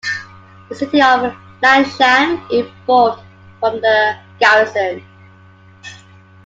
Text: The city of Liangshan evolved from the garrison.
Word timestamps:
The 0.69 0.73
city 0.73 0.99
of 0.99 1.35
Liangshan 1.61 2.47
evolved 2.49 3.21
from 3.59 3.79
the 3.81 4.17
garrison. 4.39 5.05